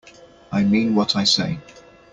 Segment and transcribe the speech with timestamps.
[0.51, 1.59] I mean what I say.